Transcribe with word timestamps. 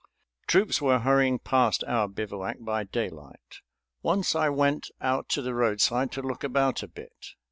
Troops 0.47 0.81
were 0.81 0.97
hurrying 0.97 1.37
past 1.37 1.83
our 1.83 2.07
bivouac 2.07 2.57
by 2.61 2.85
daylight. 2.85 3.59
Once 4.01 4.35
I 4.35 4.49
went 4.49 4.89
out 4.99 5.29
to 5.29 5.43
the 5.43 5.53
roadside 5.53 6.11
to 6.13 6.23
look 6.23 6.43
about 6.43 6.81
a 6.81 6.87
bit. 6.87 7.35